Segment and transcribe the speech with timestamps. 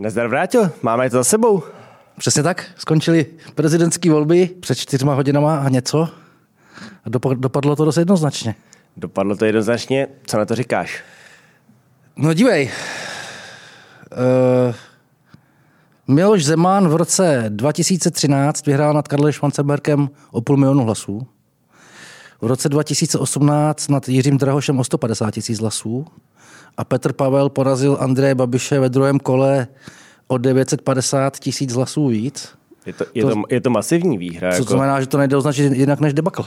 [0.00, 1.62] Nezdar vrátil, máme to za sebou.
[2.18, 6.08] Přesně tak, skončily prezidentské volby před čtyřma hodinama a něco.
[7.04, 8.54] A dopadlo to dost jednoznačně.
[8.96, 11.02] Dopadlo to jednoznačně, co na to říkáš?
[12.16, 12.70] No dívej,
[14.68, 14.74] uh,
[16.08, 21.26] Miloš Zeman v roce 2013 vyhrál nad Karlem Schwanzenbergem o půl milionu hlasů.
[22.40, 26.06] V roce 2018 nad Jiřím Drahošem o 150 tisíc hlasů
[26.78, 29.66] a Petr Pavel porazil Andreje Babiše ve druhém kole
[30.26, 32.54] o 950 tisíc hlasů víc.
[32.86, 34.50] Je to, je to, to, je to masivní výhra.
[34.50, 34.72] Co jako...
[34.72, 36.46] znamená, že to nejde označit jinak než debakl.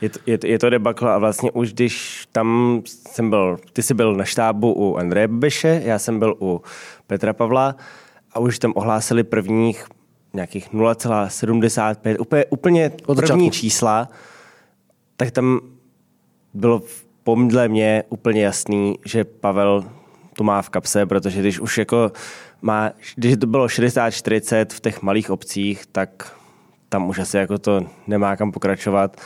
[0.00, 3.82] Je to, je, to, je to debakl a vlastně už když tam jsem byl, ty
[3.82, 6.62] jsi byl na štábu u Andreje Babiše, já jsem byl u
[7.06, 7.76] Petra Pavla
[8.32, 9.84] a už tam ohlásili prvních
[10.34, 14.08] nějakých 0,75, úplně, úplně první čísla,
[15.16, 15.60] tak tam
[16.54, 16.82] bylo
[17.28, 19.84] pomdle mě úplně jasný, že Pavel
[20.36, 22.12] to má v kapse, protože když už jako
[22.62, 26.36] má, když to bylo 60-40 v těch malých obcích, tak
[26.88, 29.20] tam už asi jako to nemá kam pokračovat.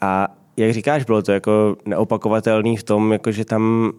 [0.00, 3.92] A jak říkáš, bylo to jako neopakovatelný v tom, jako že tam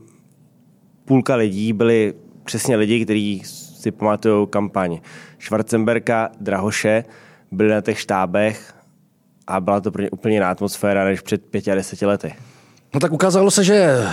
[1.06, 5.00] půlka lidí byli přesně lidi, kteří si pamatují kampaň
[5.40, 7.04] Schwarzenberka, Drahoše,
[7.52, 8.74] byli na těch štábech
[9.48, 12.34] a byla to pro ně úplně jiná atmosféra než před pěti a deseti lety.
[12.96, 14.08] No tak ukázalo se, že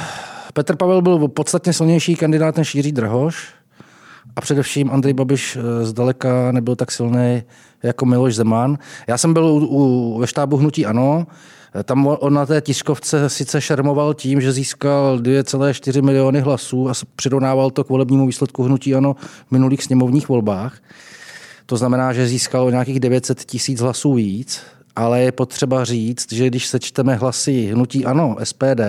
[0.52, 3.48] Petr Pavel byl podstatně silnější kandidát než Jiří Drahoš
[4.36, 7.42] a především Andrej Babiš eh, zdaleka nebyl tak silný
[7.83, 8.78] jako Miloš Zeman.
[9.06, 11.27] Já jsem byl u, u, ve štábu Hnutí Ano,
[11.84, 17.70] tam on na té tiskovce sice šermoval tím, že získal 2,4 miliony hlasů a přirovnával
[17.70, 20.78] to k volebnímu výsledku Hnutí Ano v minulých sněmovních volbách.
[21.67, 24.61] To znamená, že získal nějakých 900 tisíc hlasů víc,
[24.96, 28.80] ale je potřeba říct, že když sečteme hlasy Hnutí Ano, SPD,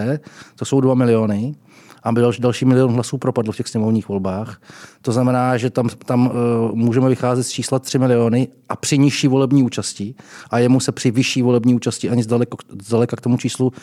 [0.55, 1.55] to jsou 2 miliony,
[2.03, 4.61] a další, další milion hlasů propadl v těch sněmovních volbách.
[5.01, 6.33] To znamená, že tam, tam uh,
[6.75, 10.15] můžeme vycházet z čísla 3 miliony a při nižší volební účasti
[10.49, 13.73] a jemu se při vyšší volební účasti ani zdaleko, zdaleka k tomu číslu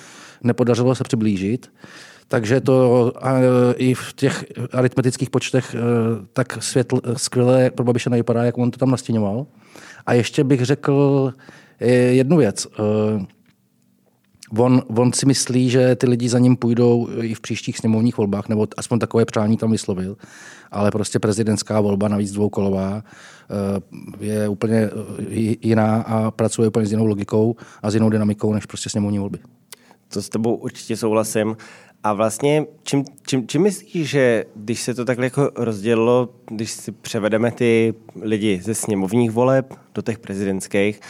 [0.43, 1.72] nepodařilo se přiblížit.
[2.28, 3.31] Takže to uh,
[3.77, 8.78] i v těch aritmetických počtech uh, tak světl, skvěle pro Babiše nevypadá, jak on to
[8.78, 9.47] tam nastěňoval.
[10.06, 11.33] A ještě bych řekl
[11.89, 12.67] jednu věc.
[12.67, 13.25] Uh,
[14.59, 18.49] On, on si myslí, že ty lidi za ním půjdou i v příštích sněmovních volbách,
[18.49, 20.17] nebo aspoň takové přání tam vyslovil,
[20.71, 26.91] ale prostě prezidentská volba, navíc dvoukolová, eh, je úplně eh, jiná a pracuje úplně s
[26.91, 29.39] jinou logikou a s jinou dynamikou než prostě sněmovní volby.
[30.09, 31.57] To s tebou určitě souhlasím.
[32.03, 36.93] A vlastně, čím, čím, čím myslíš, že když se to takhle jako rozdělilo, když si
[36.93, 41.01] převedeme ty lidi ze sněmovních voleb do těch prezidentských,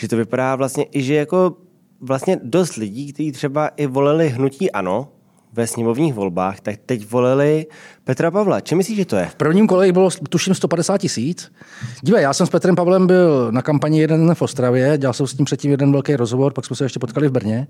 [0.00, 1.56] že to vypadá vlastně i, že jako
[2.00, 5.08] vlastně dost lidí, kteří třeba i volili hnutí ANO
[5.52, 7.66] ve sněmovních volbách, tak teď volili
[8.04, 8.60] Petra Pavla.
[8.60, 9.26] Čím myslíš, že to je?
[9.26, 11.52] V prvním kole bylo tuším 150 tisíc.
[12.02, 15.26] Dívej, já jsem s Petrem Pavlem byl na kampani jeden den v Ostravě, dělal jsem
[15.26, 17.66] s ním předtím jeden velký rozhovor, pak jsme se ještě potkali v Brně.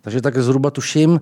[0.00, 1.20] Takže tak zhruba tuším,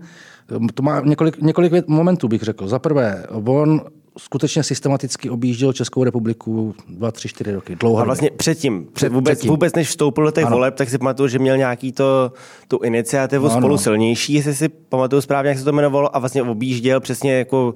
[0.75, 2.69] to má několik, několik momentů, bych řekl.
[2.69, 3.81] Za prvé, on
[4.19, 7.77] skutečně systematicky objížděl Českou republiku dva, tři, čtyři roky.
[7.77, 7.99] Dlouho.
[7.99, 9.51] A vlastně předtím, před, vůbec, předtím.
[9.51, 10.57] vůbec než vstoupil do těch ano.
[10.57, 12.33] voleb, tak si pamatuju, že měl nějaký to,
[12.69, 13.79] tu iniciativu no, spolu no.
[13.79, 17.75] silnější, jestli si pamatuju správně, jak se to jmenovalo, a vlastně objížděl přesně jako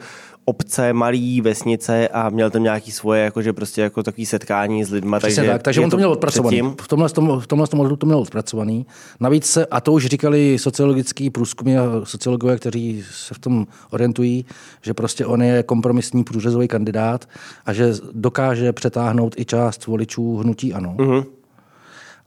[0.50, 5.16] obce, malý vesnice a měl tam nějaký svoje, jakože prostě jako takový setkání s lidmi.
[5.21, 6.56] takže tak, takže on to měl odpracovaný.
[6.56, 6.77] Předtím.
[6.81, 8.87] V tomhle, tom, v tomhle tom to měl odpracovaný.
[9.21, 14.44] Navíc se, a to už říkali sociologický průzkumy a sociologové, kteří se v tom orientují,
[14.83, 17.28] že prostě on je kompromisní průřezový kandidát
[17.66, 20.94] a že dokáže přetáhnout i část voličů hnutí ano.
[20.99, 21.25] Uh-huh.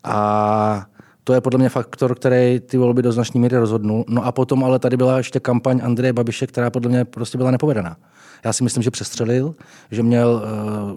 [0.03, 0.85] A
[1.23, 4.06] to je podle mě faktor, který ty volby do značné míry rozhodnul.
[4.07, 7.51] No a potom ale tady byla ještě kampaň Andreje Babiše, která podle mě prostě byla
[7.51, 7.97] nepovedená.
[8.44, 9.56] Já si myslím, že přestřelil,
[9.92, 10.44] že měl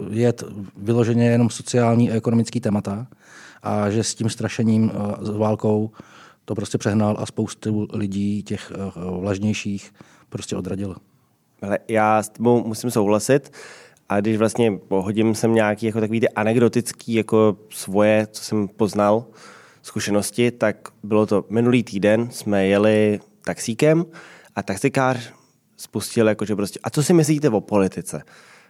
[0.09, 0.45] uh, jet
[0.77, 3.07] vyloženě jenom sociální a ekonomický témata
[3.63, 5.91] a že s tím strašením uh, s válkou
[6.45, 9.95] to prostě přehnal a spoustu lidí, těch uh, vlažnějších,
[10.29, 10.97] prostě odradil.
[11.63, 13.53] Ale já s tebou musím souhlasit.
[14.09, 19.25] A když vlastně pohodím sem nějaký jako takový ty anekdotický jako svoje, co jsem poznal,
[19.83, 24.07] zkušenosti, tak bylo to minulý týden, jsme jeli taxíkem
[24.57, 25.33] a taxikář
[25.77, 28.23] spustil jako, že prostě, a co si myslíte o politice?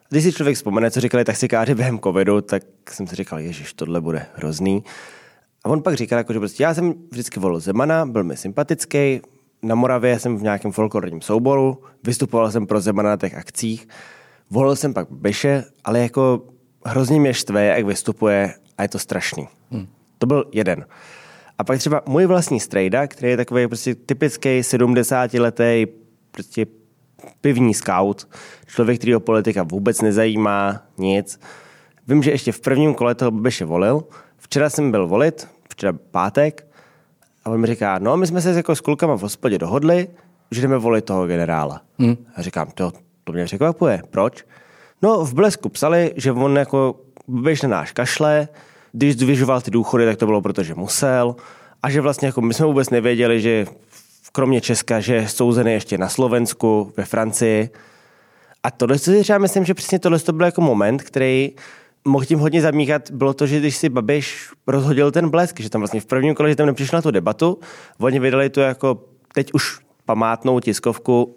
[0.09, 4.01] Když si člověk vzpomene, co říkali taxikáři během covidu, tak jsem si říkal, ježiš, tohle
[4.01, 4.85] bude hrozný.
[5.65, 9.21] A on pak říkal, jako, že prostě já jsem vždycky volil Zemana, byl mi sympatický,
[9.63, 13.89] na Moravě jsem v nějakém folklorním souboru, vystupoval jsem pro Zemana na těch akcích,
[14.51, 16.43] volil jsem pak Beše, ale jako
[16.85, 19.49] hrozně mě štve, jak vystupuje a je to strašný.
[19.71, 19.87] Hmm.
[20.19, 20.87] To byl jeden.
[21.59, 25.87] A pak třeba můj vlastní strejda, který je takový prostě typický 70-letý
[26.31, 26.67] prostě
[27.41, 28.29] pivní scout,
[28.67, 31.41] člověk, který politika vůbec nezajímá, nic.
[32.09, 34.05] Vím, že ještě v prvním kole toho Babiše volil.
[34.39, 36.67] Včera jsem byl volit, včera pátek,
[37.45, 40.09] a on mi říká, no my jsme se jako s klukama v hospodě dohodli,
[40.51, 41.81] že jdeme volit toho generála.
[41.99, 42.17] Hmm.
[42.37, 42.93] A říkám, to,
[43.25, 44.03] to mě překvapuje.
[44.11, 44.45] Proč?
[45.03, 48.49] No v Blesku psali, že on jako Babiš na náš kašle,
[48.93, 51.37] když zvyžoval ty důchody, tak to bylo proto, že musel.
[51.83, 53.67] A že vlastně jako my jsme vůbec nevěděli, že
[54.37, 57.71] kromě Česka, že je souzený ještě na Slovensku, ve Francii.
[58.63, 61.53] A tohle, co si myslím, že přesně tohle to byl jako moment, který
[62.05, 65.81] mohl tím hodně zamíchat, bylo to, že když si Babiš rozhodil ten blesk, že tam
[65.81, 67.59] vlastně v prvním kole, že tam nepřišel na tu debatu,
[67.99, 69.05] oni vydali tu jako
[69.35, 71.37] teď už památnou tiskovku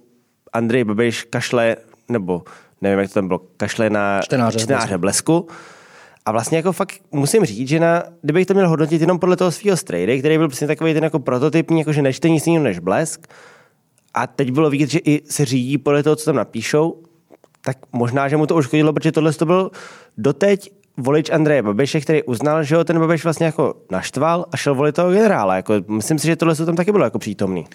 [0.54, 1.76] Andrej Babiš kašle,
[2.10, 2.44] nebo
[2.82, 5.48] nevím, jak to tam bylo, kašle na čtenáře, čtenáře blesku.
[6.30, 9.52] A vlastně jako fakt musím říct, že na, kdybych to měl hodnotit jenom podle toho
[9.52, 12.80] svého strejdy, který byl přesně takový ten jako prototypní, jako že nečte nic jiného než
[12.80, 13.28] blesk,
[14.14, 17.04] a teď bylo vidět, že i se řídí podle toho, co tam napíšou,
[17.62, 19.72] tak možná, že mu to uškodilo, protože tohle to byl
[20.18, 24.76] doteď volič Andreje Babiše, který uznal, že ho ten Babiš vlastně jako naštval a šel
[24.76, 25.56] volit toho generála.
[25.56, 27.66] Jako, myslím si, že tohle tam taky bylo jako přítomný.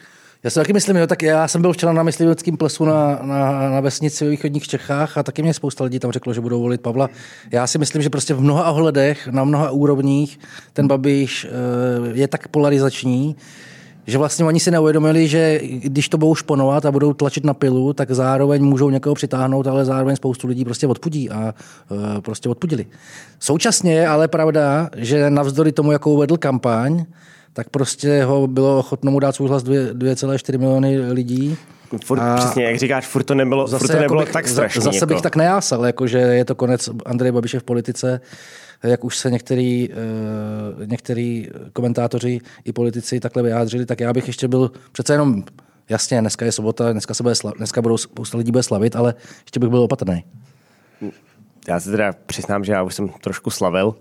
[0.44, 3.70] Já si taky myslím, jo, tak já jsem byl včera na mysliveckém plesu na, na,
[3.70, 6.80] na vesnici v východních Čechách a taky mě spousta lidí tam řeklo, že budou volit
[6.80, 7.10] Pavla.
[7.50, 10.38] Já si myslím, že prostě v mnoha ohledech, na mnoha úrovních
[10.72, 13.36] ten Babiš uh, je tak polarizační,
[14.06, 17.92] že vlastně oni si neuvědomili, že když to budou šponovat a budou tlačit na pilu,
[17.92, 21.54] tak zároveň můžou někoho přitáhnout, ale zároveň spoustu lidí prostě odpudí a
[21.90, 22.86] uh, prostě odpudili.
[23.38, 27.04] Současně je ale pravda, že navzdory tomu, jakou vedl kampaň,
[27.54, 31.56] tak prostě ho bylo ochotno mu dát souhlas 2,4 miliony lidí.
[32.04, 34.82] Furt, a přesně, jak říkáš, furt to nebylo, zase furt to nebylo bych, tak strašný.
[34.82, 35.06] Zase jako.
[35.06, 38.20] bych tak nejásal, jako že je to konec Andreje Babiše v politice,
[38.82, 44.48] jak už se některý, uh, některý komentátoři i politici takhle vyjádřili, tak já bych ještě
[44.48, 45.44] byl přece jenom,
[45.88, 49.14] jasně, dneska je sobota, dneska, se bude slav, dneska budou spousta lidí bude slavit, ale
[49.44, 50.24] ještě bych byl opatrný.
[51.68, 53.94] Já se teda přiznám, že já už jsem trošku slavil.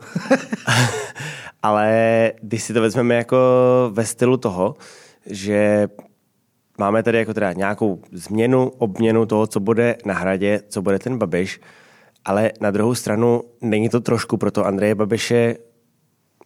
[1.64, 3.38] Ale když si to vezmeme jako
[3.92, 4.76] ve stylu toho,
[5.26, 5.88] že
[6.78, 11.18] máme tady jako teda nějakou změnu, obměnu toho, co bude na hradě, co bude ten
[11.18, 11.62] Babiš,
[12.26, 15.56] ale na druhou stranu není to trošku pro to Andreje Babiše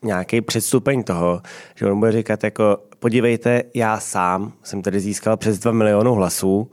[0.04, 1.42] nějaký předstupeň toho,
[1.76, 6.72] že on bude říkat jako podívejte, já sám jsem tady získal přes 2 milionů hlasů,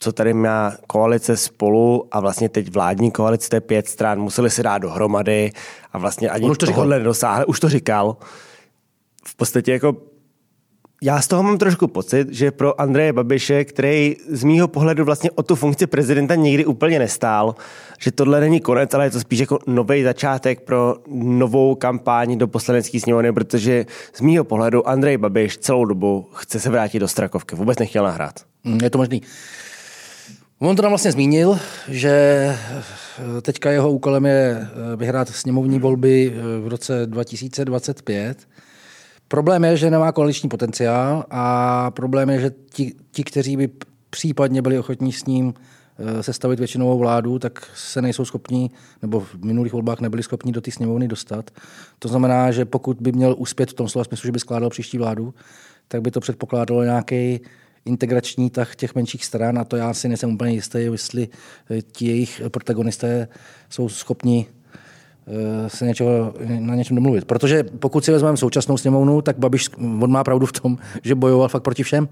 [0.00, 4.50] co tady má koalice spolu a vlastně teď vládní koalice, to je pět stran, museli
[4.50, 5.52] se dát dohromady
[5.92, 8.16] a vlastně ani už to tohohle nedosáhli, už to říkal.
[9.26, 9.96] V podstatě jako
[11.02, 15.30] já z toho mám trošku pocit, že pro Andreje Babiše, který z mýho pohledu vlastně
[15.30, 17.54] o tu funkci prezidenta nikdy úplně nestál,
[17.98, 22.48] že tohle není konec, ale je to spíš jako nový začátek pro novou kampaň do
[22.48, 27.56] poslanecké sněmovny, protože z mýho pohledu Andrej Babiš celou dobu chce se vrátit do Strakovky,
[27.56, 28.34] vůbec nechtěl nahrát.
[28.64, 29.22] Mm, je to možný.
[30.64, 31.58] On to tam vlastně zmínil,
[31.88, 38.48] že eh, teďka jeho úkolem je eh, vyhrát sněmovní volby eh, v roce 2025.
[39.28, 43.70] Problém je, že nemá koaliční potenciál a problém je, že ti, ti kteří by
[44.10, 45.54] případně byli ochotní s ním
[46.20, 48.70] sestavit většinovou vládu, tak se nejsou schopní,
[49.02, 51.50] nebo v minulých volbách nebyli schopni do té sněmovny dostat.
[51.98, 54.98] To znamená, že pokud by měl uspět v tom slova smyslu, že by skládal příští
[54.98, 55.34] vládu,
[55.88, 57.40] tak by to předpokládalo nějaký
[57.84, 61.28] integrační tah těch menších stran a to já si nejsem úplně jistý, jestli
[61.70, 63.28] eh, ti jejich protagonisté
[63.70, 64.46] jsou schopni
[65.26, 67.24] eh, se něčeho, na něčem domluvit.
[67.24, 71.48] Protože pokud si vezmeme současnou sněmovnu, tak Babiš, on má pravdu v tom, že bojoval
[71.48, 72.08] fakt proti všem.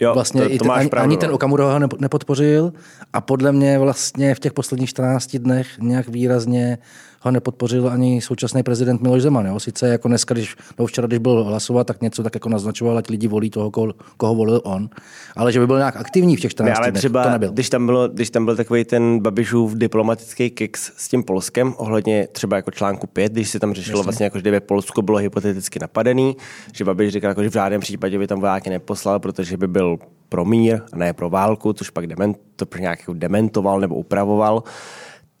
[0.00, 1.34] Jo, vlastně to, to ten, ani, pravdu, ani ten no.
[1.34, 2.72] Okamura ho nepodpořil
[3.12, 6.78] a podle mě vlastně v těch posledních 14 dnech nějak výrazně
[7.20, 9.46] ho nepodpořil ani současný prezident Miloš Zeman.
[9.46, 9.60] Jo?
[9.60, 13.08] Sice jako dneska, když, no včera, když byl hlasovat, tak něco tak jako naznačoval, ať
[13.08, 14.88] lidi volí toho, koho, koho volil on.
[15.36, 17.52] Ale že by byl nějak aktivní v těch 14 ne, ale dnech, třeba, to nebyl.
[17.52, 22.28] Když tam, bylo, když tam byl takový ten Babišův diplomatický kicks s tím Polskem, ohledně
[22.32, 24.04] třeba jako článku 5, když se tam řešilo Jasně.
[24.04, 26.36] vlastně, jako, že kdyby Polsko bylo hypoteticky napadený,
[26.72, 29.98] že Babiš říkal, jako, že v žádném případě by tam vojáky neposlal, protože by byl
[30.28, 34.62] pro mír a ne pro válku, což pak dement, to nějak jako dementoval nebo upravoval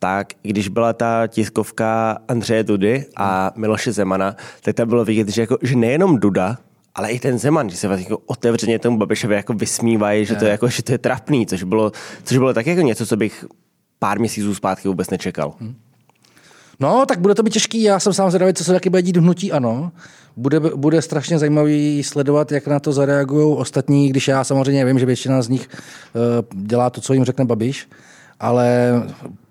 [0.02, 5.40] tak když byla ta tiskovka Andřeje Dudy a Miloše Zemana, tak tam bylo vidět, že,
[5.40, 6.58] jako, že nejenom Duda,
[6.94, 10.44] ale i ten Zeman, že se vlastně jako otevřeně tomu Babišovi jako vysmívají, že to
[10.44, 11.92] je, jako, že to je trapný, což bylo,
[12.24, 13.44] což bylo tak jako něco, co bych
[13.98, 15.54] pár měsíců zpátky vůbec nečekal.
[15.60, 15.74] Hmm.
[16.80, 17.82] No, tak bude to být těžký.
[17.82, 19.92] Já jsem sám zvědavý, co se taky bude dít hnutí, ano.
[20.36, 25.06] Bude, bude strašně zajímavý sledovat, jak na to zareagují ostatní, když já samozřejmě vím, že
[25.06, 27.88] většina z nich uh, dělá to, co jim řekne Babiš,
[28.40, 28.92] ale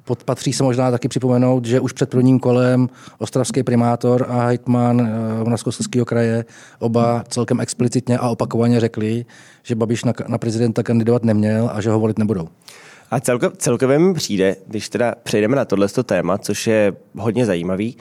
[0.09, 5.43] Podpatří se možná taky připomenout, že už před prvním kolem ostravský primátor a hejtman eh,
[5.43, 6.45] Moravskoslezského kraje
[6.79, 9.25] oba celkem explicitně a opakovaně řekli,
[9.63, 12.47] že Babiš na, na prezidenta kandidovat neměl a že ho volit nebudou.
[13.11, 17.97] A celko, celkově mi přijde, když teda přejdeme na tohle téma, což je hodně zajímavý,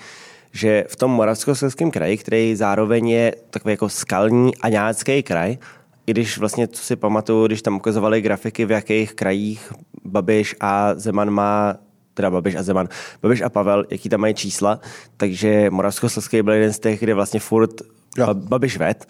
[0.52, 5.58] že v tom Moravskoslezském kraji, který zároveň je takový jako skalní a německý kraj,
[6.06, 9.72] i když vlastně, co si pamatuju, když tam ukazovali grafiky, v jakých krajích
[10.04, 11.76] Babiš a Zeman má
[12.18, 12.88] teda Babiš a Zeman,
[13.22, 14.80] Babiš a Pavel, jaký tam mají čísla,
[15.16, 17.70] takže Moravskoslezský byl jeden z těch, kde vlastně furt
[18.18, 18.34] jo.
[18.34, 19.06] Babiš ved,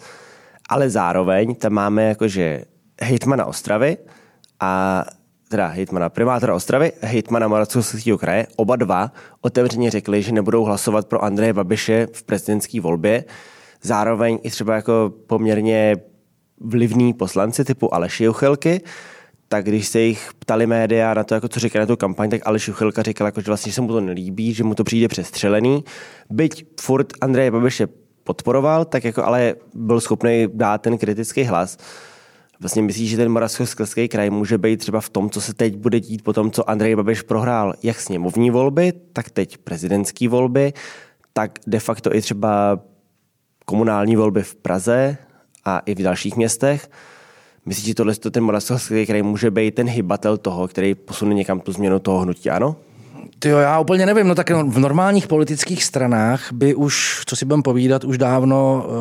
[0.69, 2.65] ale zároveň tam máme jakože
[3.01, 3.97] hejtmana Ostravy
[4.59, 5.05] a
[5.49, 9.11] teda hejtmana primátora Ostravy, hejtmana Moravskoslezského kraje, oba dva
[9.41, 13.25] otevřeně řekli, že nebudou hlasovat pro Andreje Babiše v prezidentské volbě.
[13.81, 15.97] Zároveň i třeba jako poměrně
[16.61, 18.81] vlivní poslanci typu Aleši Juchelky,
[19.49, 22.41] tak když se jich ptali média na to, jako co říká na tu kampaň, tak
[22.45, 25.83] Aleš Juchelka říkal, jako, že vlastně se mu to nelíbí, že mu to přijde přestřelený.
[26.29, 27.87] Byť furt Andreje Babiše
[28.23, 31.77] podporoval, tak jako ale byl schopný dát ten kritický hlas.
[32.59, 35.99] Vlastně myslíš, že ten Moravskoslezský kraj může být třeba v tom, co se teď bude
[35.99, 40.73] dít po tom, co Andrej Babiš prohrál jak sněmovní volby, tak teď prezidentské volby,
[41.33, 42.79] tak de facto i třeba
[43.65, 45.17] komunální volby v Praze
[45.65, 46.89] a i v dalších městech.
[47.65, 51.71] Myslíš, že tohle ten Moravskoslezský kraj může být ten hybatel toho, který posune někam tu
[51.71, 52.75] změnu toho hnutí, ano?
[53.39, 57.45] Ty jo, já úplně nevím, no tak v normálních politických stranách by už, co si
[57.45, 58.93] budeme povídat, už dávno uh,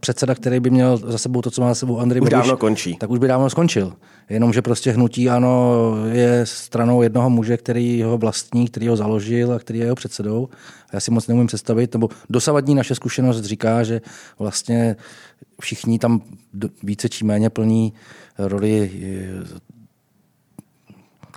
[0.00, 2.56] předseda, který by měl za sebou to, co má za sebou Andrej Už Babiš, dávno
[2.56, 2.96] končí.
[2.96, 3.92] Tak už by dávno skončil.
[4.28, 5.74] Jenomže prostě hnutí ano
[6.12, 10.48] je stranou jednoho muže, který ho vlastní, který ho založil a který je jeho předsedou.
[10.90, 14.00] A já si moc neumím představit, nebo dosavadní naše zkušenost říká, že
[14.38, 14.96] vlastně
[15.60, 16.22] všichni tam
[16.82, 17.92] více či méně plní
[18.38, 18.90] roli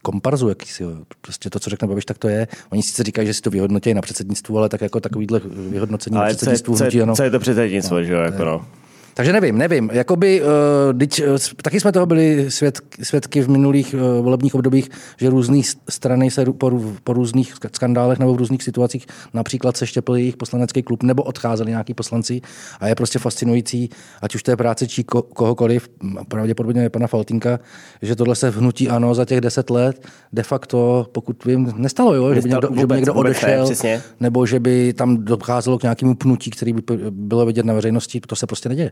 [0.02, 0.84] komparzu jakýsi.
[1.22, 2.48] Prostě to, co řekne Babiš, tak to je.
[2.70, 6.26] Oni sice říkají, že si to vyhodnotí na předsednictvu, ale tak jako takovýhle vyhodnocení ale
[6.26, 7.16] na předsednictvu co, hnutí, ano.
[7.16, 8.20] Co je to předsednictvo, no, že jo?
[8.20, 8.66] Jako no.
[9.14, 9.90] Takže nevím, nevím.
[9.94, 10.48] Jakoby, uh,
[10.94, 15.62] dyť, uh, taky jsme toho byli svědky, svědky v minulých uh, volebních obdobích, že různé
[15.90, 16.72] strany se po,
[17.04, 21.72] po různých skandálech nebo v různých situacích například se štěpil jejich poslanecký klub nebo odcházeli
[21.72, 22.42] nějaký poslanci
[22.80, 23.90] a je prostě fascinující,
[24.22, 25.90] ať už to je práce či ko, kohokoliv,
[26.28, 27.60] pravděpodobně je pana Faltinka,
[28.02, 32.34] že tohle se vhnutí ano za těch deset let de facto, pokud vím, nestalo, jo?
[32.34, 35.84] že by někdo, vůbec, že by někdo odešel, ne, nebo že by tam docházelo k
[35.84, 38.92] nějakému pnutí, který by bylo vidět na veřejnosti, to se prostě neděje.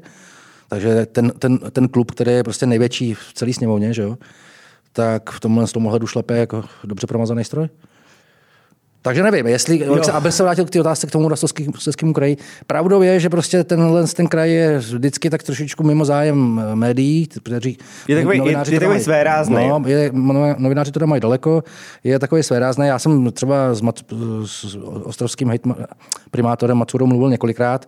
[0.68, 4.18] Takže ten, ten, ten klub, který je prostě největší v celé sněmovně, že jo,
[4.94, 7.70] tak v tomhle z tomu ohledu šlape jako dobře promazaný stroj.
[9.02, 12.38] Takže nevím, jestli, se, aby se vrátil k té otázce k tomu rostovskému kraji.
[12.68, 17.78] Pravdou je, že prostě tenhle ten kraj je vždycky tak trošičku mimo zájem médií, kteří
[18.08, 19.56] je takový, novináři je, je takový své rázný.
[19.56, 20.12] No, je,
[20.58, 21.64] novináři to mají daleko,
[22.04, 22.88] je takový své rázný.
[22.88, 24.00] Já jsem třeba s, Mat,
[24.46, 25.76] s ostrovským hejtma,
[26.32, 27.86] primátorem Maturou mluvil několikrát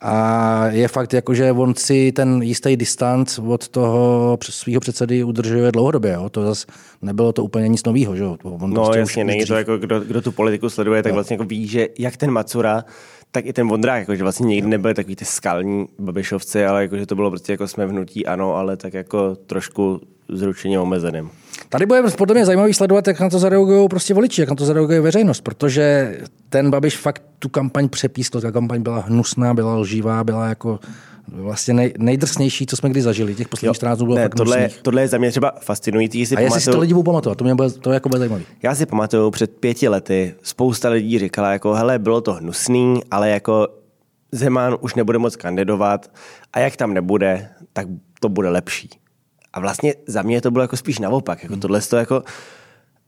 [0.00, 5.72] a je fakt, jako, že on si ten jistý distanc od toho svého předsedy udržuje
[5.72, 6.12] dlouhodobě.
[6.12, 6.28] Jo?
[6.28, 6.66] To zase
[7.02, 8.16] nebylo to úplně nic nového.
[8.16, 8.24] Že?
[8.24, 8.38] On
[8.70, 11.14] no prostě jasně, není to jako, kdo, kdo, tu politiku sleduje, tak no.
[11.14, 12.84] vlastně jako ví, že jak ten Macura,
[13.30, 16.96] tak i ten Vondrák, jako, že vlastně nikdy nebyli takový ty skalní babišovci, ale jako,
[16.96, 21.30] že to bylo prostě jako jsme vnutí, ano, ale tak jako trošku zručeně omezeným.
[21.68, 24.64] Tady bude podle mě zajímavý sledovat, jak na to zareagují prostě voliči, jak na to
[24.64, 26.16] zareaguje veřejnost, protože
[26.48, 30.78] ten Babiš fakt tu kampaň přepískl, ta kampaň byla hnusná, byla lživá, byla jako
[31.32, 33.34] vlastně nej, nejdrsnější, co jsme kdy zažili.
[33.34, 36.26] Těch posledních 14 dnů bylo ne, tohle, tohle je za mě třeba fascinující.
[36.26, 38.42] Si a jestli si to lidi budou pamatovat, to mě bude, to jako bude zajímavé.
[38.62, 43.30] Já si pamatuju, před pěti lety spousta lidí říkala, jako hele, bylo to hnusný, ale
[43.30, 43.68] jako
[44.32, 46.10] Zeman už nebude moc kandidovat
[46.52, 47.86] a jak tam nebude, tak
[48.20, 48.90] to bude lepší.
[49.52, 51.42] A vlastně za mě to bylo jako spíš naopak.
[51.42, 52.22] Jako tohle to jako,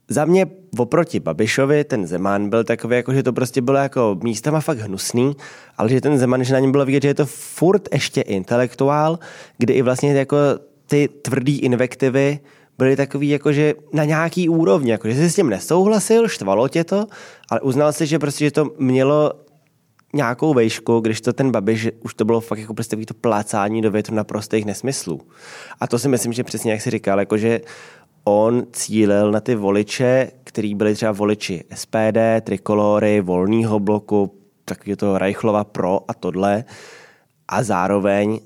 [0.08, 0.46] za mě
[0.78, 5.36] oproti Babišovi ten Zeman byl takový, jako, že to prostě bylo jako místama fakt hnusný,
[5.76, 9.18] ale že ten Zeman, že na něm bylo vidět, že je to furt ještě intelektuál,
[9.58, 10.36] kdy i vlastně jako
[10.86, 12.38] ty tvrdý invektivy
[12.78, 16.84] byly takový jako, že na nějaký úrovni, jako, že jsi s tím nesouhlasil, štvalo tě
[16.84, 17.06] to,
[17.50, 19.32] ale uznal si, že prostě, že to mělo
[20.12, 23.90] nějakou vejšku, když to ten Babiš, už to bylo fakt jako prostě to plácání do
[23.90, 25.20] větru na prostých nesmyslů.
[25.80, 27.60] A to si myslím, že přesně jak si říkal, jako že
[28.24, 35.18] on cílil na ty voliče, který byli třeba voliči SPD, Trikolory, Volného bloku, takový to
[35.18, 36.64] Reichlova Pro a tohle.
[37.48, 38.40] A zároveň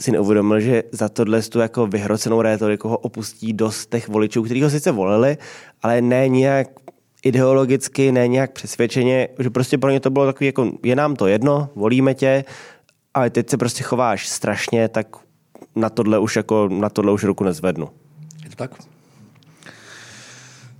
[0.00, 4.62] si neuvědomil, že za tohle tu jako vyhrocenou rétoriku ho opustí dost těch voličů, kteří
[4.62, 5.36] ho sice volili,
[5.82, 6.68] ale ne nijak
[7.26, 11.26] ideologicky, ne nějak přesvědčeně, že prostě pro ně to bylo takový, jako je nám to
[11.26, 12.44] jedno, volíme tě,
[13.14, 15.06] ale teď se prostě chováš strašně, tak
[15.76, 17.88] na tohle už, jako, na tohle už ruku nezvednu.
[18.44, 18.70] Je to tak?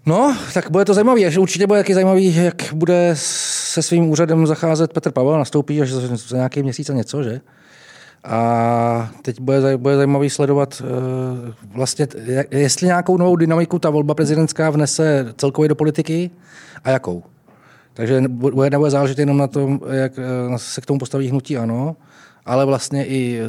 [0.07, 1.39] No, tak bude to zajímavý.
[1.39, 5.39] Určitě bude taky zajímavý, jak bude se svým úřadem zacházet Petr Pavel.
[5.39, 7.41] Nastoupí až za nějaký měsíc a něco, že?
[8.27, 12.07] A teď bude, bude zajímavý sledovat uh, vlastně,
[12.51, 16.31] jestli nějakou novou dynamiku ta volba prezidentská vnese celkově do politiky
[16.85, 17.23] a jakou.
[17.95, 21.97] Takže bude, nebude záležet jenom na tom, jak uh, se k tomu postaví hnutí ano,
[22.47, 23.41] ale vlastně i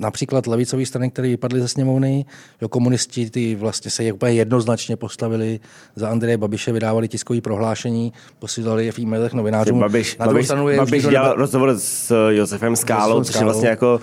[0.00, 2.24] například levicové strany, které vypadly ze sněmovny,
[2.62, 5.60] jo, komunisti ty vlastně se úplně jednoznačně postavili
[5.96, 9.80] za Andreje Babiše, vydávali tiskové prohlášení, posílali je v e-mailech novinářům.
[9.80, 11.40] Babiš, Na Babiš, stranu je Babiš dělal nebo...
[11.40, 14.00] rozhovor s Josefem Skálou, což je vlastně jako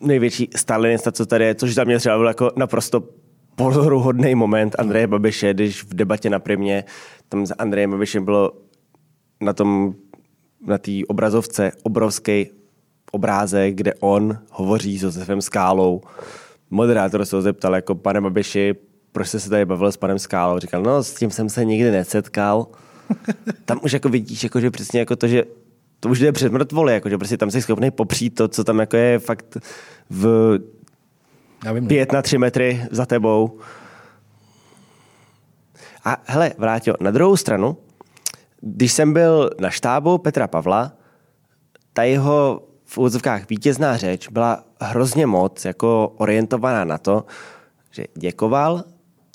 [0.00, 3.02] největší stalinista, co tady je, což za mě třeba byl jako naprosto
[3.56, 6.84] pozoruhodný moment Andreje Babiše, když v debatě na primě
[7.28, 8.52] tam s Andrejem Babišem bylo
[9.40, 9.94] na tom
[10.66, 12.50] na té obrazovce obrovský
[13.10, 16.00] obrázek, kde on hovoří s Josefem Skálou.
[16.70, 18.74] Moderátor se ho zeptal, jako pane Babiši,
[19.12, 20.58] proč jste se tady bavil s panem Skálou?
[20.58, 22.66] Říkal, no s tím jsem se nikdy nesetkal.
[23.64, 25.44] Tam už jako vidíš, jako, že přesně jako to, že
[26.00, 28.78] to už jde před mrtvoli, jako, že prostě tam jsi schopný popřít to, co tam
[28.78, 29.56] jako je fakt
[30.10, 30.58] v
[31.64, 33.58] Já vím, pět na tři metry za tebou.
[36.04, 37.76] A hele, vrátil, na druhou stranu,
[38.60, 40.92] když jsem byl na štábu Petra Pavla,
[41.92, 47.24] ta jeho v úvodzovkách vítězná řeč byla hrozně moc jako orientovaná na to,
[47.90, 48.84] že děkoval,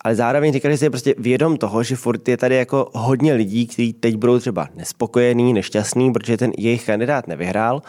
[0.01, 3.33] ale zároveň říkal, že si je prostě vědom toho, že furt je tady jako hodně
[3.33, 7.81] lidí, kteří teď budou třeba nespokojení, nešťastní, protože ten jejich kandidát nevyhrál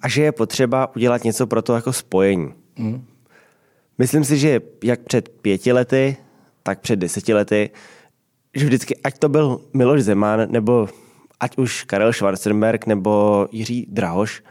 [0.00, 2.52] a že je potřeba udělat něco pro to jako spojení.
[2.78, 3.04] Mm.
[3.98, 6.16] Myslím si, že jak před pěti lety,
[6.62, 7.70] tak před deseti lety,
[8.54, 10.88] že vždycky, ať to byl Miloš Zeman, nebo
[11.40, 14.42] ať už Karel Schwarzenberg, nebo Jiří Drahoš,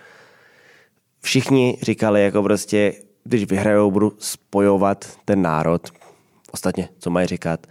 [1.28, 2.94] všichni říkali, jako prostě,
[3.24, 5.90] když vyhrajou, budu spojovat ten národ.
[6.52, 7.68] Ostatně, co mají říkat.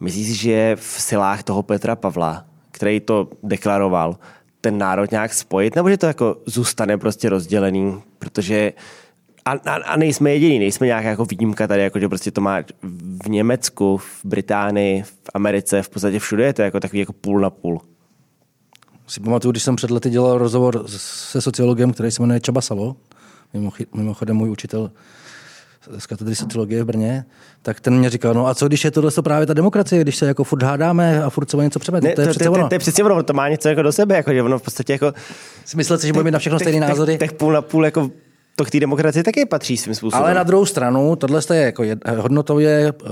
[0.00, 4.18] Myslíš si, že je v silách toho Petra Pavla, který to deklaroval,
[4.60, 8.72] ten národ nějak spojit, nebo že to jako zůstane prostě rozdělený, protože
[9.44, 12.58] a, a, a nejsme jediní, nejsme nějaká jako výjimka tady, jako že prostě to má
[13.24, 17.40] v Německu, v Británii, v Americe, v podstatě všude je to jako takový jako půl
[17.40, 17.80] na půl
[19.12, 22.96] si pamatuju, když jsem před lety dělal rozhovor se sociologem, který se jmenuje Čaba Salo,
[23.94, 24.90] mimochodem můj učitel
[25.98, 27.24] z katedry sociologie v Brně,
[27.62, 30.26] tak ten mě říkal, no a co když je tohle právě ta demokracie, když se
[30.26, 32.62] jako furt hádáme a furt se něco přeme, to, to, je přece ono.
[32.62, 34.62] To, to, je přesně ono, to má něco jako do sebe, jako, že ono v
[34.62, 35.12] podstatě jako...
[35.64, 37.18] Si myslíte, že budeme mít na všechno stejné názory?
[37.18, 38.10] Tak půl na půl jako
[38.56, 40.24] to k té demokracii taky patří svým způsobem.
[40.24, 41.84] Ale na druhou stranu, tohle je jako
[42.18, 43.10] hodnotově, eh,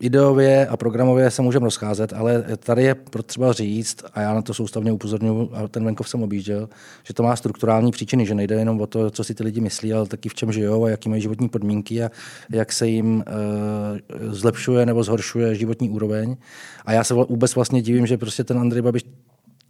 [0.00, 4.54] ideově a programově se můžeme rozcházet, ale tady je potřeba říct, a já na to
[4.54, 6.68] soustavně upozorňuji, a ten venkov jsem objížděl,
[7.04, 9.92] že to má strukturální příčiny, že nejde jenom o to, co si ty lidi myslí,
[9.92, 12.10] ale taky v čem žijou a jaký mají životní podmínky a
[12.50, 16.36] jak se jim uh, zlepšuje nebo zhoršuje životní úroveň.
[16.84, 19.02] A já se vůbec vlastně divím, že prostě ten Andrej Babiš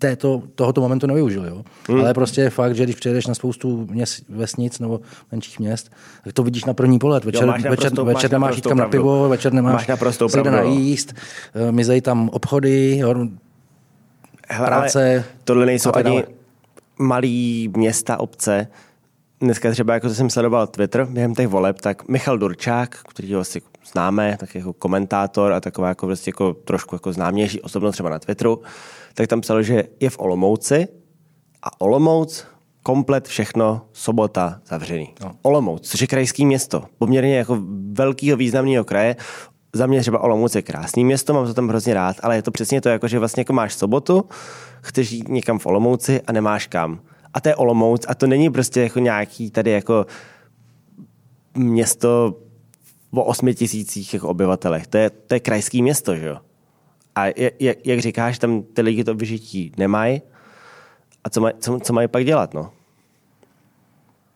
[0.03, 1.45] této, tohoto momentu nevyužil.
[1.45, 1.65] Jo?
[1.89, 2.01] Hmm.
[2.01, 5.01] Ale prostě je fakt, že když přijedeš na spoustu měst, vesnic nebo
[5.33, 5.93] menších měst,
[6.25, 7.25] tak to vidíš na první pohled.
[7.25, 9.87] Večer, jo, večer, večer nemáš jít kam na pivo, večer nemáš
[10.27, 11.15] se na jíst,
[11.55, 13.15] eh, mizejí tam obchody, jo,
[14.49, 15.25] Hele, práce.
[15.45, 16.25] Tohle nejsou ani
[16.99, 18.67] malý města, obce.
[19.41, 23.61] Dneska třeba, jako jsem sledoval Twitter během těch voleb, tak Michal Durčák, který ho asi
[23.93, 28.19] známe, tak jako komentátor a taková jako, vlastně jako trošku jako známější osobnost třeba na
[28.19, 28.63] Twitteru,
[29.15, 30.89] tak tam psal, že je v Olomouci
[31.63, 32.47] a Olomouc
[32.83, 35.15] komplet všechno sobota zavřený.
[35.21, 35.33] No.
[35.43, 37.59] Olomouc, což je krajský město, poměrně jako
[37.93, 39.17] velkého významného kraje.
[39.73, 42.51] Za mě třeba Olomouc je krásný město, mám to tam hrozně rád, ale je to
[42.51, 44.25] přesně to, jako, že vlastně jako máš sobotu,
[44.81, 47.01] chceš jít někam v Olomouci a nemáš kam.
[47.35, 50.07] A to je Olomouc a to není prostě jako nějaký tady jako
[51.55, 52.37] město
[53.11, 54.87] o osmi tisících jako obyvatelech.
[54.87, 56.37] To je, to je krajský město, že jo?
[57.15, 57.27] A
[57.61, 60.23] jak, jak říkáš, tam ty lidi to vyžití nemají.
[61.25, 62.73] A co, maj, co, co mají pak dělat, no?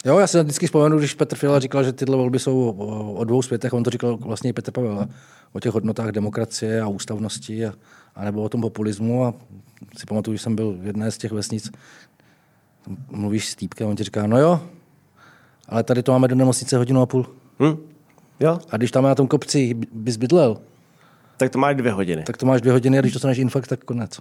[0.04, 2.70] Jo, já si vždycky vzpomenu, když Petr Fiala říkal, že tyhle volby jsou
[3.16, 5.08] o dvou světech, on to říkal vlastně i Petr Pavel,
[5.52, 7.74] o těch hodnotách demokracie a ústavnosti a,
[8.14, 9.34] a nebo o tom populismu a
[9.98, 11.70] si pamatuju, že jsem byl v jedné z těch vesnic,
[13.10, 14.60] mluvíš s týpkem, on ti říká, no jo,
[15.68, 17.26] ale tady to máme do nemocnice hodinu a půl.
[17.60, 17.76] Hm?
[18.40, 18.58] Jo.
[18.70, 20.58] A když tam na tom kopci bys bydlel,
[21.36, 22.22] tak to máš dvě hodiny.
[22.22, 24.20] Tak to máš dvě hodiny a když dostaneš infarkt, tak konec.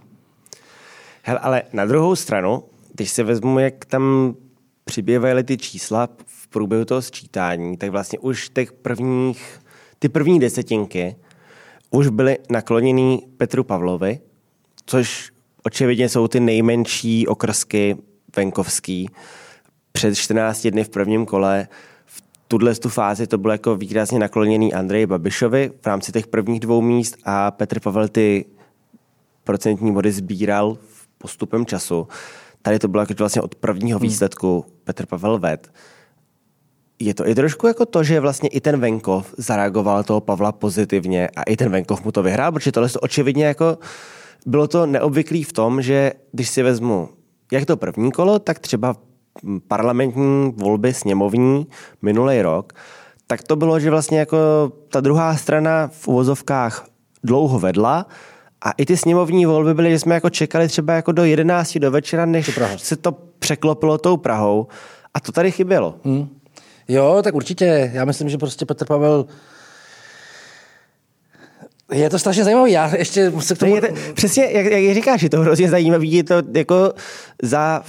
[1.23, 4.35] Hele, ale na druhou stranu, když se vezmu, jak tam
[4.85, 9.61] přibývaly ty čísla v průběhu toho sčítání, tak vlastně už těch prvních,
[9.99, 11.15] ty první desetinky
[11.91, 14.19] už byly nakloněný Petru Pavlovi,
[14.85, 15.31] což
[15.63, 17.97] očividně jsou ty nejmenší okrsky
[18.35, 19.09] venkovský.
[19.91, 21.67] Před 14 dny v prvním kole
[22.47, 26.81] tuhle tu fázi to bylo jako výrazně nakloněný Andreji Babišovi v rámci těch prvních dvou
[26.81, 28.45] míst a Petr Pavel ty
[29.43, 32.07] procentní body sbíral v postupem času.
[32.61, 34.07] Tady to bylo jako vlastně od prvního hmm.
[34.07, 35.71] výsledku Petr Pavel ved.
[36.99, 41.29] Je to i trošku jako to, že vlastně i ten Venkov zareagoval toho Pavla pozitivně
[41.35, 43.77] a i ten Venkov mu to vyhrál, protože tohle to očividně jako
[44.45, 47.09] bylo to neobvyklý v tom, že když si vezmu
[47.51, 48.95] jak to první kolo, tak třeba
[49.67, 51.67] parlamentní volby sněmovní
[52.01, 52.73] minulý rok,
[53.27, 54.37] tak to bylo, že vlastně jako
[54.89, 56.87] ta druhá strana v uvozovkách
[57.23, 58.05] dlouho vedla
[58.61, 61.91] a i ty sněmovní volby byly, že jsme jako čekali třeba jako do 11 do
[61.91, 64.67] večera, než se to překlopilo tou Prahou
[65.13, 65.95] a to tady chybělo.
[66.03, 66.29] Hmm.
[66.87, 67.91] Jo, tak určitě.
[67.93, 69.25] Já myslím, že prostě Petr Pavel
[71.91, 72.69] je to strašně zajímavé.
[72.69, 73.75] Já ještě se k tomu...
[73.75, 76.05] Je to, přesně, jak, jak říkáš, je to hrozně zajímavé.
[76.05, 76.93] Je to jako
[77.41, 77.83] za,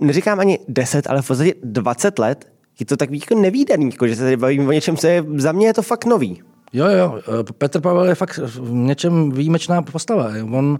[0.00, 4.16] neříkám ani 10, ale v podstatě 20 let je to takový jako nevýdaný, jako, že
[4.16, 6.42] se tady bavíme o něčem, co je, za mě je to fakt nový.
[6.72, 7.18] Jo, jo,
[7.58, 10.30] Petr Pavel je fakt v něčem výjimečná postava.
[10.52, 10.78] On,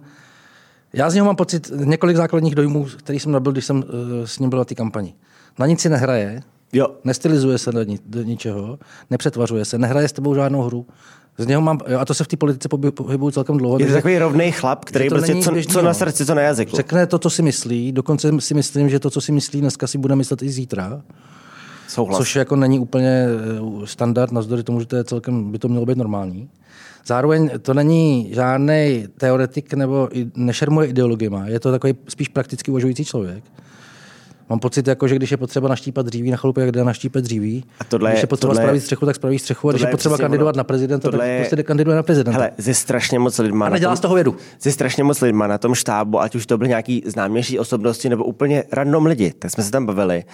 [0.93, 3.85] já z něho mám pocit několik základních dojmů, který jsem nabil, když jsem uh,
[4.25, 5.15] s ním byl na té kampani.
[5.59, 6.89] Na nic si nehraje, jo.
[7.05, 8.79] nestylizuje se do, ni, do ničeho,
[9.11, 10.87] nepřetvařuje se, nehraje s tebou žádnou hru.
[11.39, 13.79] Z něho mám, a to se v té politice pohybuju celkem dlouho.
[13.79, 16.77] Je to takový rovný chlap, který prostě co, co na srdci, co na jazyku.
[16.77, 19.99] Řekne to, co si myslí, dokonce si myslím, že to, co si myslí dneska, si
[19.99, 21.03] bude myslet i zítra.
[21.89, 22.19] Souhlas.
[22.19, 25.87] Což jako není úplně eh, standard, navzdory tomu, že to je celkem, by to mělo
[25.87, 26.49] být normální.
[27.07, 33.45] Zároveň to není žádný teoretik nebo nešermuje ideologiema, je to takový spíš prakticky uvažující člověk.
[34.51, 37.65] Mám pocit, jako, že když je potřeba naštípat dříví na chalupě, jak jde naštípat dříví.
[37.81, 39.69] A tohle, když je potřeba tohle, spravit střechu, tak spraví střechu.
[39.69, 42.39] A když je potřeba kandidovat na prezidenta, tak je, prostě kandiduje na prezidenta.
[42.39, 43.67] Hele, ze strašně moc lidma.
[43.67, 44.37] A nedělá z toho vědu.
[44.61, 48.25] Ze strašně moc lidma na tom štábu, ať už to byly nějaký známější osobnosti nebo
[48.25, 50.25] úplně random lidi, tak jsme se tam bavili.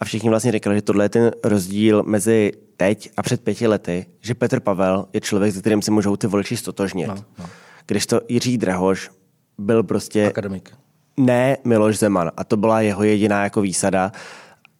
[0.00, 4.06] A všichni vlastně říkali, že tohle je ten rozdíl mezi teď a před pěti lety,
[4.20, 7.08] že Petr Pavel je člověk, se kterým si můžou ty voliči stotožnit.
[7.08, 7.44] No, no.
[7.86, 9.10] Když to Jiří Drahoš
[9.58, 10.26] byl prostě...
[10.26, 10.70] Akademik
[11.18, 12.30] ne Miloš Zeman.
[12.36, 14.12] A to byla jeho jediná jako výsada.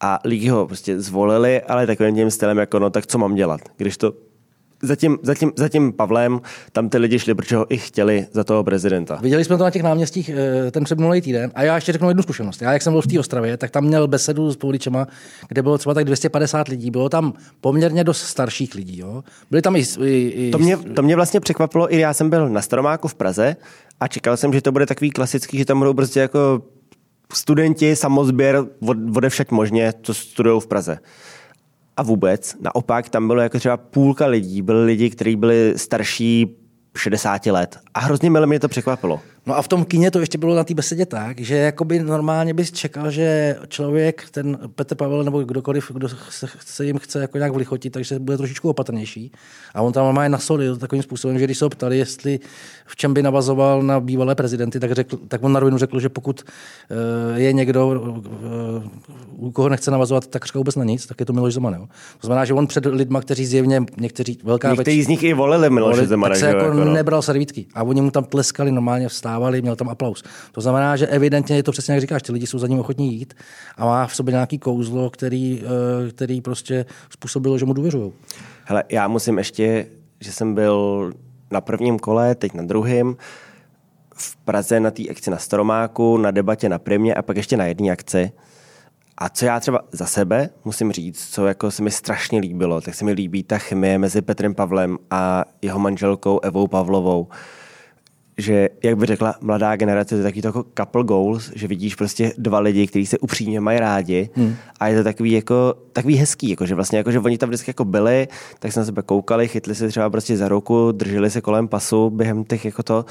[0.01, 3.61] A lidi ho prostě zvolili, ale takovým tím stylem jako no tak co mám dělat,
[3.77, 4.13] když to
[4.83, 6.41] zatím, zatím, zatím Pavlem
[6.73, 9.19] tam ty lidi šli, protože ho i chtěli za toho prezidenta.
[9.23, 12.23] Viděli jsme to na těch náměstích eh, ten předminulý týden a já ještě řeknu jednu
[12.23, 12.63] zkušenost.
[12.63, 15.07] Já, jak jsem byl v té Ostravě, tak tam měl besedu s Pouličema,
[15.49, 16.91] kde bylo třeba tak 250 lidí.
[16.91, 18.99] Bylo tam poměrně dost starších lidí.
[18.99, 19.25] Jo?
[19.51, 20.51] Byli tam i, i, i...
[20.51, 23.57] To, mě, to mě vlastně překvapilo, i já jsem byl na Staromáku v Praze
[24.01, 26.63] a čekal jsem, že to bude takový klasický, že tam budou prostě jako
[27.33, 28.65] studenti, samozběr,
[29.17, 30.99] odevšať možně, co studují v Praze.
[31.99, 36.57] A vůbec, naopak, tam bylo jako třeba půlka lidí, byli lidi, kteří byli starší
[36.97, 37.79] 60 let.
[37.95, 39.21] A hrozně milé mě to překvapilo.
[39.49, 42.55] No a v tom kině to ještě bylo na té besedě tak, že jakoby normálně
[42.55, 47.39] bys čekal, že člověk, ten Petr Pavel nebo kdokoliv, kdo se, se jim chce jako
[47.39, 49.33] nějak vlichotit, takže bude trošičku opatrnější.
[49.75, 52.41] A on tam normálně nasolil takovým způsobem, že když se ho ptali, jestli
[52.87, 56.09] v čem by navazoval na bývalé prezidenty, tak, řekl, tak on na rovinu řekl, že
[56.09, 61.27] pokud uh, je někdo, uh, u koho nechce navazovat tak vůbec na nic, tak je
[61.27, 61.75] to Miloš Zeman.
[61.75, 61.87] Jo?
[62.21, 65.71] To znamená, že on před lidma, kteří zjevně, někteří velká Někteří z nich i volili
[65.71, 66.35] Miloše Zemana.
[66.35, 66.93] Tak se jako, jako no.
[66.93, 67.67] nebral servítky.
[67.75, 70.23] A oni mu tam tleskali normálně vstávali vstávali, měl tam aplaus.
[70.53, 73.15] To znamená, že evidentně je to přesně jak říkáš, ty lidi jsou za ním ochotní
[73.15, 73.35] jít
[73.77, 78.13] a má v sobě nějaký kouzlo, který, eh, který prostě způsobilo, že mu důvěřují.
[78.65, 79.87] Hele, já musím ještě,
[80.21, 81.13] že jsem byl
[81.51, 83.17] na prvním kole, teď na druhém,
[84.15, 87.65] v Praze na té akci na Staromáku, na debatě na Primě a pak ještě na
[87.65, 88.33] jedné akci.
[89.19, 92.95] A co já třeba za sebe musím říct, co jako se mi strašně líbilo, tak
[92.95, 97.29] se mi líbí ta chemie mezi Petrem Pavlem a jeho manželkou Evou Pavlovou
[98.39, 101.95] že, jak by řekla mladá generace, to je takový to jako couple goals, že vidíš
[101.95, 104.55] prostě dva lidi, kteří se upřímně mají rádi hmm.
[104.81, 107.71] a je to takový jako, takový hezký, jako, že vlastně jako, že oni tam vždycky
[107.71, 111.41] jako byli, tak se na sebe koukali, chytli se třeba prostě za ruku, drželi se
[111.41, 113.05] kolem pasu během těch jako to.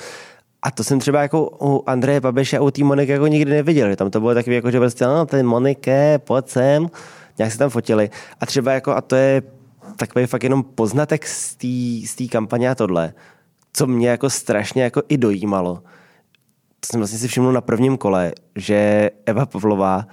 [0.61, 3.89] A to jsem třeba jako u Andreje Babeše a u té Moniky jako nikdy neviděl,
[3.89, 6.87] že tam to bylo takový jako, že prostě no, ten Monike, pojď sem,
[7.37, 8.09] nějak se tam fotili.
[8.41, 9.41] A třeba jako, a to je
[9.95, 13.13] takový fakt jenom poznatek z té kampaně a tohle,
[13.77, 15.75] co mě jako strašně jako i dojímalo,
[16.79, 20.07] to jsem vlastně si všiml na prvním kole, že Eva Pavlová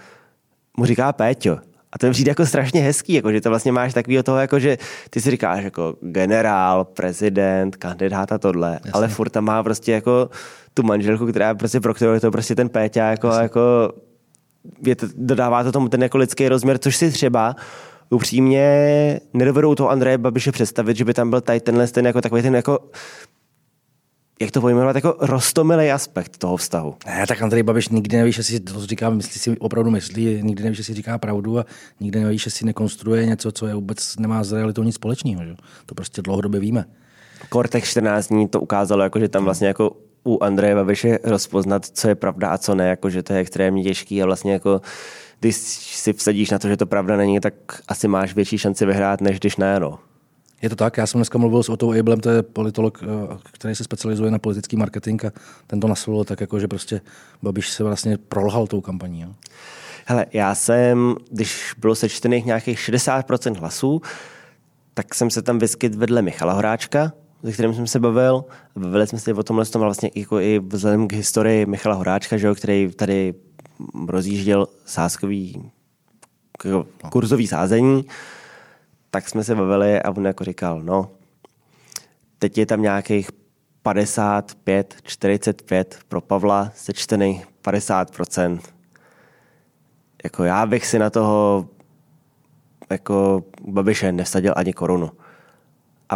[0.77, 1.59] mu říká Péťo.
[1.93, 4.59] A to mi přijde jako strašně hezký, jako, že to vlastně máš takového toho, jako,
[4.59, 4.79] že
[5.11, 8.91] ty si říkáš jako generál, prezident, kandidát a tohle, Jasně.
[8.93, 10.31] ale furt tam má prostě jako
[10.75, 13.61] tu manželku, která prostě pro kterou je to prostě ten Péťa, jako, jako
[14.87, 17.57] je to, dodává to tomu ten jako lidský rozměr, což si třeba
[18.11, 22.43] upřímně nedovedou toho Andreje Babiše představit, že by tam byl tady tenhle ten jako takový
[22.43, 22.79] ten jako
[24.41, 26.95] jak to pojmenovat, jako rostomilý aspekt toho vztahu.
[27.07, 30.79] Ne, tak Andrej Babiš nikdy nevíš, jestli to říká, myslí si opravdu myslí, nikdy nevíš,
[30.79, 31.65] jestli říká pravdu a
[32.01, 35.45] nikdy nevíš, jestli nekonstruuje něco, co je vůbec nemá s realitou nic společného.
[35.45, 35.55] Že?
[35.87, 36.85] To prostě dlouhodobě víme.
[37.53, 42.09] Cortex 14 dní to ukázalo, jako, že tam vlastně jako u Andreje Babiše rozpoznat, co
[42.09, 44.81] je pravda a co ne, jako, že to je extrémně těžký a vlastně jako
[45.41, 47.55] když si vsadíš na to, že to pravda není, tak
[47.89, 49.81] asi máš větší šanci vyhrát, než když ne.
[49.81, 49.99] No.
[50.63, 53.07] Je to tak, já jsem dneska mluvil s Otou Ablem, to je politolog, eh,
[53.53, 55.31] který se specializuje na politický marketing a
[55.67, 57.01] ten to naslovil tak, jako, že prostě
[57.43, 59.21] Babiš se vlastně prolhal tou kampaní.
[59.21, 59.29] Jo.
[60.07, 64.03] Hele, já jsem, když bylo sečtených nějakých 60% hlasů,
[64.95, 67.13] tak jsem se tam vyskyt vedle Michala Horáčka,
[67.45, 68.45] se kterým jsem se bavil.
[68.77, 72.47] Bavili jsme se o tomhle tom vlastně jako i vzhledem k historii Michala Horáčka, že
[72.47, 73.35] jo, který tady
[74.07, 75.71] rozjížděl sáskový
[76.65, 78.05] jako kurzový sázení
[79.15, 81.11] tak jsme se bavili a on jako říkal, no,
[82.39, 83.31] teď je tam nějakých
[83.83, 88.61] 55, 45 pro Pavla, sečtený 50%.
[90.25, 91.69] Jako já bych si na toho
[92.91, 95.11] jako Babiše nevsadil ani korunu.
[96.11, 96.15] A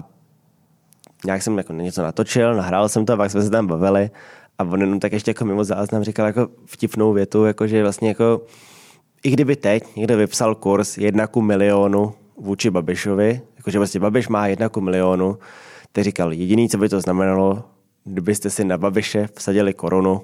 [1.24, 4.10] nějak jsem jako něco natočil, nahrál jsem to, pak jsme se tam bavili
[4.58, 8.08] a on jenom tak ještě jako mimo záznam říkal jako vtipnou větu, jako že vlastně
[8.08, 8.42] jako
[9.22, 14.46] i kdyby teď někdo vypsal kurz jedna ku milionu vůči Babišovi, jakože vlastně Babiš má
[14.46, 15.38] jedna ku milionu,
[15.92, 17.64] teď říkal, jediný, co by to znamenalo,
[18.04, 20.20] kdybyste si na Babiše vsadili korunu,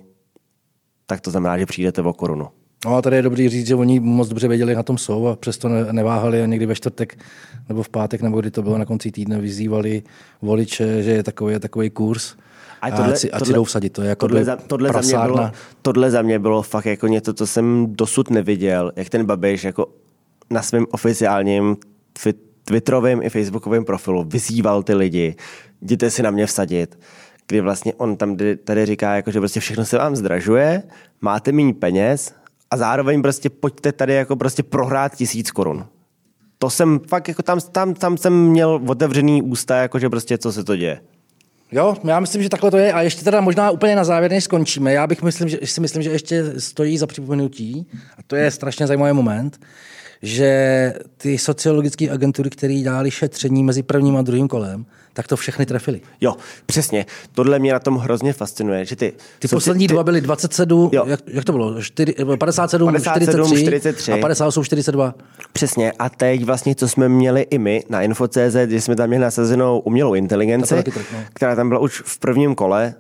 [1.07, 2.48] tak to znamená, že přijdete o korunu.
[2.85, 5.37] No a tady je dobrý říct, že oni moc dobře věděli, na tom jsou a
[5.37, 7.18] přesto neváhali a někdy ve čtvrtek
[7.68, 10.03] nebo v pátek, nebo kdy to bylo na konci týdne, vyzývali
[10.42, 12.35] voliče, že je takový, takový kurz.
[12.81, 15.00] A, tohle, a, si, ať si jdou vsadit, to je jako tohle, za, tohle, za
[15.00, 15.50] mě bylo,
[15.83, 19.87] tohle za mě bylo fakt jako něco, co jsem dosud neviděl, jak ten Babiš jako
[20.50, 21.77] na svém oficiálním
[22.64, 25.37] Twitterovém i Facebookovém profilu vyzýval ty lidi,
[25.83, 26.98] jděte si na mě vsadit,
[27.48, 30.83] kdy vlastně on tam tady říká, jako, že prostě všechno se vám zdražuje,
[31.20, 32.35] máte méně peněz
[32.70, 35.87] a zároveň prostě pojďte tady jako prostě prohrát tisíc korun.
[36.59, 40.53] To jsem fakt, jako tam, tam, tam jsem měl otevřený ústa, jako že prostě co
[40.53, 41.00] se to děje.
[41.72, 42.92] Jo, já myslím, že takhle to je.
[42.92, 46.03] A ještě teda možná úplně na závěr, než skončíme, já bych myslím, že, si myslím,
[46.03, 47.87] že ještě stojí za připomenutí,
[48.18, 49.61] a to je strašně zajímavý moment,
[50.22, 55.66] že ty sociologické agentury, které dělali šetření mezi prvním a druhým kolem, tak to všechny
[55.66, 56.00] trefili.
[56.20, 56.35] Jo,
[56.66, 57.07] přesně.
[57.33, 58.85] Tohle mě na tom hrozně fascinuje.
[58.85, 59.94] Že ty, ty poslední ty...
[59.94, 61.83] dva byly 27, jak, jak, to bylo?
[61.83, 65.14] 4, 57, 57 43, 43, a 58, 42.
[65.53, 65.92] Přesně.
[65.98, 69.79] A teď vlastně, co jsme měli i my na Info.cz, že jsme tam měli nasazenou
[69.79, 71.18] umělou inteligenci, trk, no.
[71.33, 72.94] která tam byla už v prvním kole,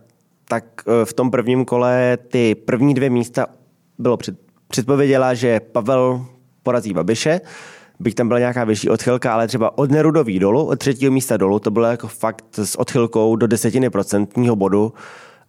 [0.48, 3.46] tak eh, v tom prvním kole ty první dvě místa
[3.98, 4.34] bylo před,
[4.68, 6.26] předpověděla, že Pavel
[6.64, 7.40] porazí Babiše,
[8.00, 11.58] byť tam byla nějaká vyšší odchylka, ale třeba od Nerudový dolu, od třetího místa dolů,
[11.58, 14.92] to bylo jako fakt s odchylkou do desetiny procentního bodu.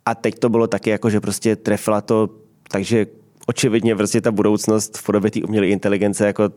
[0.06, 2.30] A teď to bylo taky jako, že prostě trefila to,
[2.71, 3.06] takže
[3.47, 6.49] očividně prostě ta budoucnost v podobě té umělé inteligence jako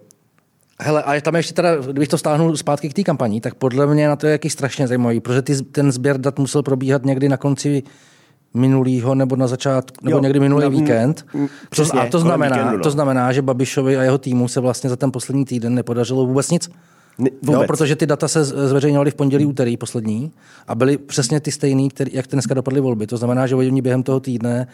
[0.80, 4.08] Hele, a tam ještě teda, kdybych to stáhnul zpátky k té kampani, tak podle mě
[4.08, 7.36] na to je jaký strašně zajímavý, protože ty, ten sběr dat musel probíhat někdy na
[7.36, 7.82] konci
[8.54, 11.26] minulýho nebo na začátku, nebo jo, někdy minulý na, víkend.
[11.70, 12.82] Přesně, a to znamená, víkendu, no.
[12.82, 16.50] to znamená, že Babišovi a jeho týmu se vlastně za ten poslední týden nepodařilo vůbec
[16.50, 16.70] nic.
[17.18, 17.60] Vůbec.
[17.60, 20.32] Jo, protože ty data se zveřejňovaly v pondělí, úterý poslední
[20.68, 23.06] a byly přesně ty stejný, který, jak ty dneska dopadly volby.
[23.06, 24.66] To znamená, že oni během toho týdne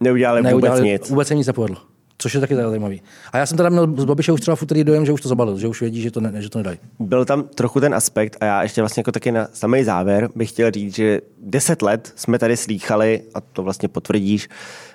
[0.00, 1.10] neudělali, neudělali vůbec nic.
[1.10, 1.76] Vůbec se nic nepovedlo.
[2.18, 3.02] Což je taky zajímavý.
[3.32, 5.58] A já jsem teda měl z Babiše už třeba v dojem, že už to zabalil,
[5.58, 6.78] že už vědí, že to, ne, že to nedají.
[6.98, 10.48] Byl tam trochu ten aspekt a já ještě vlastně jako taky na samý závěr bych
[10.48, 14.48] chtěl říct, že deset let jsme tady slýchali, a to vlastně potvrdíš,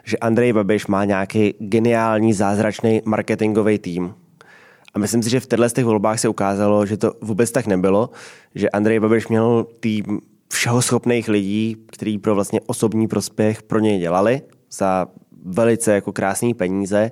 [0.03, 4.13] že Andrej Babiš má nějaký geniální, zázračný marketingový tým.
[4.93, 8.09] A myslím si, že v těchto těch volbách se ukázalo, že to vůbec tak nebylo,
[8.55, 10.21] že Andrej Babiš měl tým
[10.53, 15.07] všeho schopných lidí, kteří pro vlastně osobní prospěch pro něj dělali za
[15.45, 17.11] velice jako krásné peníze.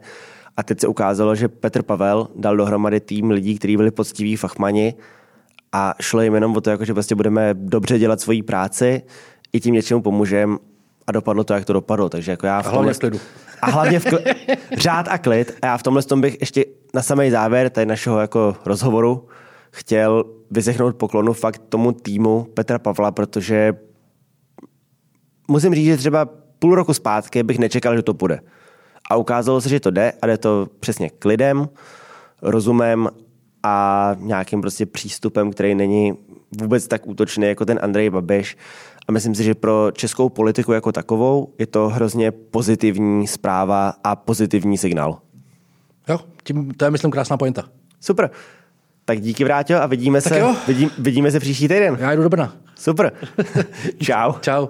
[0.57, 4.93] A teď se ukázalo, že Petr Pavel dal dohromady tým lidí, kteří byli poctiví fachmani
[5.71, 9.01] a šlo jim jenom o to, jako, že prostě budeme dobře dělat svoji práci,
[9.53, 10.57] i tím něčemu pomůžeme
[11.07, 12.09] a dopadlo to, jak to dopadlo.
[12.09, 13.19] Takže jako já v a hlavně v klidu.
[13.61, 14.35] A hlavně v kli-
[14.77, 15.57] řád a klid.
[15.61, 19.27] A já v tomhle tom bych ještě na samý závěr tady našeho jako rozhovoru
[19.71, 23.73] chtěl vyzechnout poklonu fakt tomu týmu Petra Pavla, protože
[25.47, 28.39] musím říct, že třeba půl roku zpátky bych nečekal, že to půjde.
[29.09, 31.69] A ukázalo se, že to jde a jde to přesně klidem,
[32.41, 33.09] rozumem
[33.63, 36.13] a nějakým prostě přístupem, který není
[36.61, 38.57] vůbec tak útočný jako ten Andrej Babiš.
[39.07, 44.15] A myslím si, že pro českou politiku jako takovou je to hrozně pozitivní zpráva a
[44.15, 45.19] pozitivní signál.
[46.09, 47.63] Jo, tím, to je, myslím, krásná pointa.
[48.01, 48.29] Super.
[49.05, 51.97] Tak díky, Vráťo, a vidíme, tak se, vidí, vidíme se příští týden.
[51.99, 52.53] Já jdu do Brna.
[52.75, 53.11] Super.
[54.03, 54.33] Čau.
[54.41, 54.67] Čau.